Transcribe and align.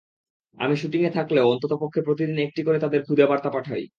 আমি 0.57 0.75
শুটিংয়ে 0.77 1.11
থাকলেও 1.11 1.49
অন্ততপক্ষে 1.53 2.01
প্রতিদিন 2.03 2.37
একটি 2.39 2.61
করে 2.63 2.77
তাদের 2.79 3.01
খুদে 3.07 3.25
বার্তা 3.27 3.49
পাঠাই। 3.53 3.83